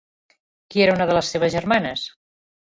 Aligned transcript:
Qui 0.71 0.83
era 0.85 0.95
una 0.97 1.07
de 1.13 1.19
les 1.19 1.31
seves 1.35 1.55
germanes? 1.59 2.09